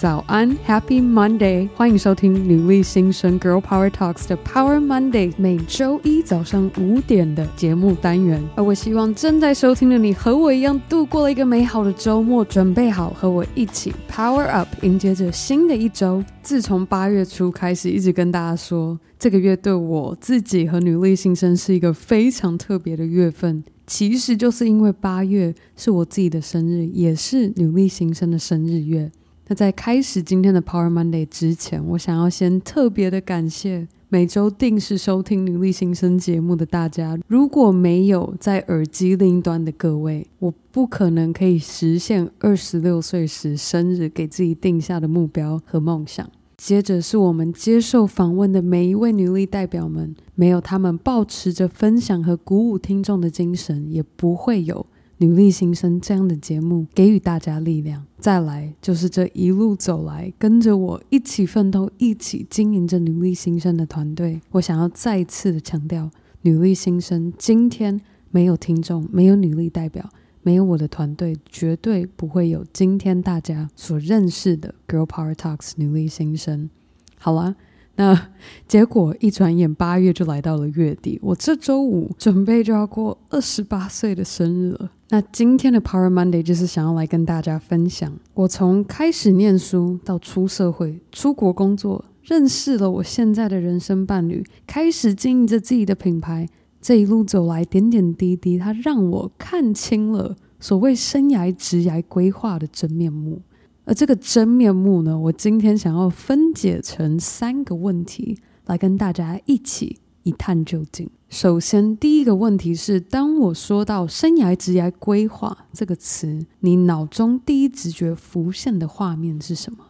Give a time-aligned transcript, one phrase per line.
[0.00, 1.68] 早安，Happy Monday！
[1.74, 8.42] 欢迎收听女力新生 Girl Power Talks 的 Power Monday，每周一早上五点的节目单元。
[8.56, 16.24] 而我希望正在收听的你和我一样度过了一个美好的周末，准备好和我一起 Power Up，迎接着新的一周。
[16.42, 23.62] 自从八月初开始，一直跟大家说，这个月对我自己和女力新生是一个非常特别的月份。
[23.86, 29.10] 其实就是因为八月是我自己的生日，也是女力新生的生日月。
[29.50, 37.18] 那在开始今天的 Power Monday 之前，我想要先特别的感谢每周定时收听女力新生节目的大家。
[37.26, 46.30] 如果没有在耳机另一端的各位，我不可能可以实现二十六岁时生日给自己定下的目标和梦想。
[46.56, 54.86] 接着是我们接受访问的每一位女力代表们，没有他们抱持着分享和鼓舞听众的精神，也不会有
[55.22, 58.06] 女力新生这样的节目给予大家力量。
[58.18, 70.08] 再来就是这一路走来，跟着我一起奋斗、一起经营着女力新生的团队，我想要再次的强调，女力新生今天没有听众，没有女力代表。
[70.42, 76.70] 没有我的团队，绝对不会有今天大家所认识的 Girl Power Talks 女力新生。
[77.18, 77.56] 好了，
[78.00, 78.18] 那
[78.66, 84.90] 结果一转眼八月就来到了月底，我这周五准备就要过二十八岁的生日了。
[85.10, 96.48] 那今天的 Power Monday 就是想要来跟大家分享，我从开始念书到出社会、出国工作，认识了我现在的人生伴侣，开始经营着自己的品牌。
[96.80, 103.42] 这一路走来，点点滴滴，它让我看清了所谓生涯职涯规划的真面目。
[103.90, 111.10] 而这个真面目呢，我今天想要分解成三个问题，来跟大家一起一探究竟。
[111.28, 119.86] 首先，第一个问题是：当我说到生涯职涯规划这个词，你脑中第一直觉浮现的画面是什么？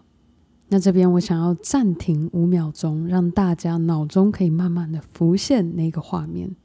[0.70, 6.56] 那这边我想要暂停五秒钟，让大家脑中可以慢慢的浮现那个画面。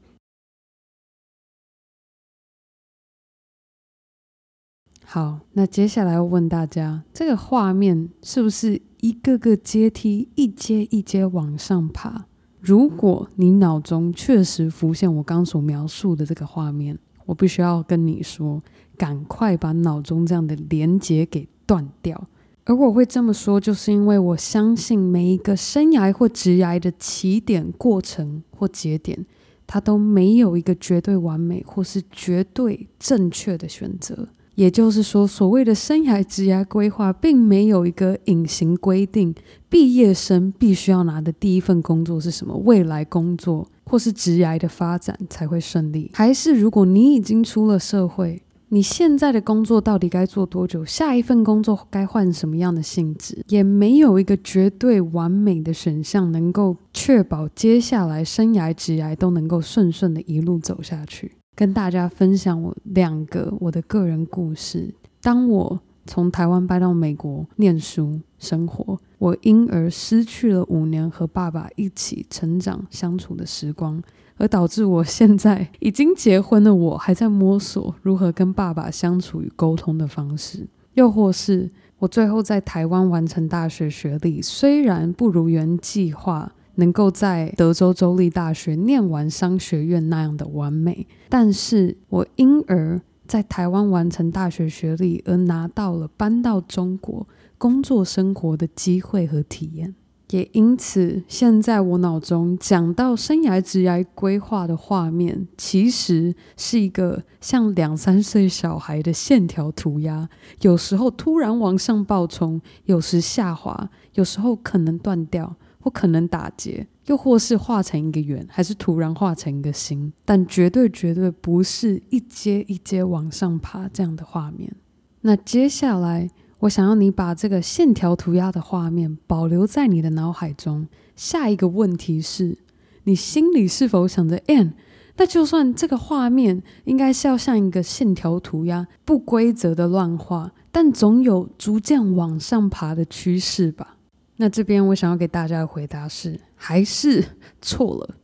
[5.08, 12.26] 好，那接下来要问大家，这个画面是不是一个个阶梯，一阶一阶往上爬？
[12.60, 18.60] 如果你脑中确实浮现我刚所描述的这个画面，我必须要跟你说，
[18.98, 22.26] 赶快把脑中这样的连接给断掉。
[22.64, 29.24] 而我会这么说，就是因为我相信每一个生涯或职涯的起点、过程或节点，
[29.68, 34.28] 它都没有一个绝对完美或是绝对正确的选择。
[34.56, 39.34] 也就是说，所谓的生涯职涯规划，并没有一个隐形规定，
[39.68, 46.10] 毕业生必须要拿的第一份工作是什么，未来工作或是职涯的发展才会顺利。
[46.14, 50.84] 还是如果你已经出了社会，你现在的工作到底该做多久？
[50.84, 53.44] 下一份工作该换什么样的性质？
[53.46, 61.32] 也没有一个绝对完美的选项，能够确保接下来生涯职涯都能够顺顺的一路走下去。
[61.56, 64.94] 跟大家分享我两个我的个人故事。
[65.22, 74.00] 当我从台湾搬到美国念书生活，我因而失去了五年和爸爸一起成长相处的时光，
[74.36, 80.68] 而导致我现在已经结婚的我还在摸索如何跟爸爸相处与沟通的方式。
[80.92, 86.52] 又或是我最后在台湾完成大学学历，虽然不如原计划。
[86.76, 97.26] 能够在德州州立大学念完商学院那样的完美，但是我因而在台湾完成大学学历，而拿到了搬到中国
[97.58, 99.94] 工作生活的机会和体验，
[100.30, 110.28] 也因此现在我脑中讲到生涯职涯规划的画面，其实是一个像两三岁小孩的线条涂鸦，
[110.60, 115.56] 有时候突然往上暴冲，有时下滑，有时候可能断掉。
[115.86, 124.74] 不可能打结，又或是画成一个圆，还是突然画成一个心，但绝对绝对不是一阶一阶往上爬这样的画面。
[125.20, 126.28] 那接下来，
[126.58, 130.88] 我想要你把这个线条涂鸦的画面保留在你的脑海中。
[131.14, 132.58] 下一个问题是，
[133.04, 134.72] 你心里是否想着，Ann，
[135.18, 143.95] 那就算这个画面应该是要像一个线条涂鸦，不规则的乱画，但总有逐渐往上爬的趋势吧？
[144.36, 147.24] 那这边我想要给大家的回答是，还是
[147.60, 148.14] 错了。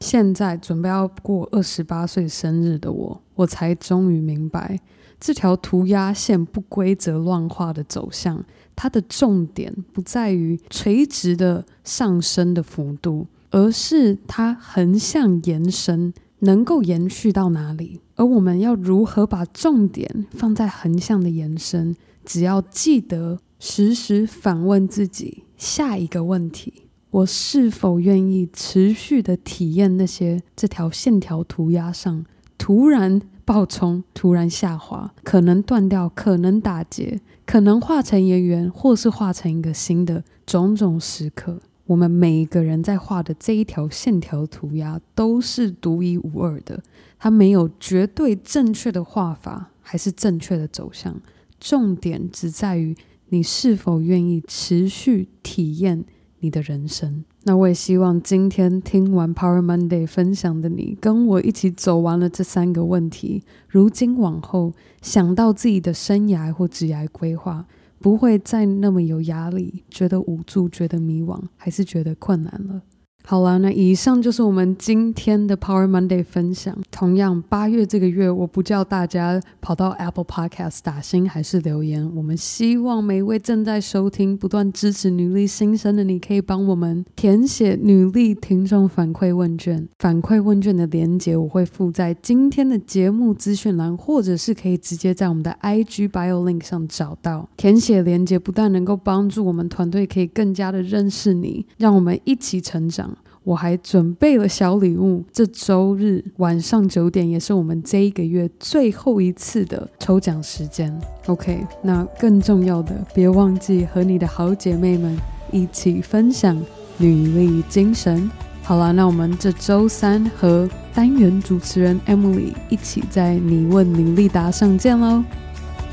[0.00, 4.78] 现在准备要过二十八岁生日的我，我才终于明白，
[5.18, 8.44] 这条涂鸦线不规则乱画的走向，
[8.76, 18.00] 它的重点不在于垂直的上升的幅度，而是它横向延伸能够延续到哪里。
[18.16, 21.96] 而我们要如何把重点放在横向的延伸？
[22.24, 26.72] 只要记得时时反问自己下一个问题：
[27.10, 32.24] 我是否愿意持续的体验那些这条线条涂鸦上
[32.58, 41.60] 突然爆冲、突然下滑，可能断掉、可能打结、可能画成圆圆，或是画成一个新的种种时刻？
[41.86, 46.82] 我们每一个人在画的这一条线条涂鸦都是独一无二的，
[47.18, 51.20] 它没有绝对正确的画法，还是正确的走向。
[51.60, 52.94] 重点只在于
[53.28, 56.04] 你是否愿意持续体验
[56.40, 57.24] 你的人生。
[57.44, 67.66] 那我也希望今天听完 Power Monday 分享的你，跟我一起走完了这三个问题，如今往后想到自己的生涯或职业规划。
[67.98, 72.82] 不会再那么有压力，觉得无助，觉得迷惘，还是觉得困难了。
[73.28, 76.78] 好了，那以上就是我们今天的 Power Monday 分享。
[76.92, 82.08] 同样，八月这个月，我不叫大家跑到 Apple Podcast 打星还是留言。
[82.14, 89.88] 我们希望每一位正在收听、不断支持女力新生的你，可以帮我们填写女力听众反馈问卷。
[89.98, 97.48] 反馈问卷的连接我会附在今天的节目资讯栏，或者是可以直接在我们的 IG Bio Link 上找到。
[97.56, 103.15] 填写连接不但能够帮助我们团队可以更加的认识你，让我们一起成长。
[103.46, 110.92] 我还准备了小礼物，这周日晚上九点也是我们这一个月最后一次的抽奖时间。
[111.26, 115.16] OK，那更重要的，别忘记和你的好姐妹们
[115.52, 116.60] 一起分享
[116.98, 118.28] 女力精神。
[118.64, 125.22] 好了，那我们这周三和单元主持人 Emily 一起在你问女力答上见喽，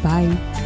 [0.02, 0.63] 拜。